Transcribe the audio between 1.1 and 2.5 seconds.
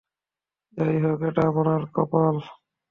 এটা আপনার কপাল।